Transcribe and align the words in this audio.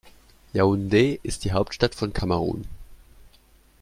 Yaoundé 0.55 1.19
ist 1.21 1.45
die 1.45 1.51
Hauptstadt 1.51 1.93
von 1.93 2.11
Kamerun. 2.11 2.65